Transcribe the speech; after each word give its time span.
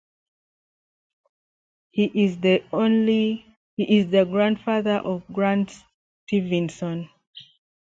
He 1.91 2.05
is 2.05 2.39
the 2.39 4.25
grandfather 4.31 4.95
of 4.95 5.21
Grant 5.31 5.77
Stevenson. 6.27 7.07